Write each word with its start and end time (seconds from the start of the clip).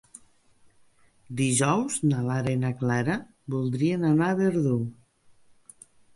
Dijous 1.41 1.97
na 2.13 2.23
Lara 2.29 2.55
i 2.57 2.59
na 2.63 2.73
Clara 2.81 3.19
voldrien 3.57 4.09
anar 4.15 4.33
a 4.35 4.41
Verdú. 4.43 4.77